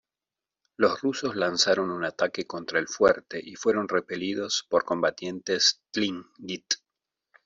Los 0.77 0.99
rusos 1.01 1.35
lanzaron 1.35 1.91
un 1.91 2.03
ataque 2.03 2.47
contra 2.47 2.79
el 2.79 2.87
fuerte 2.87 3.39
y 3.39 3.53
fueron 3.53 3.87
repelidos 3.87 4.65
por 4.67 4.83
combatientes 4.83 5.83
tlingit. 5.91 6.65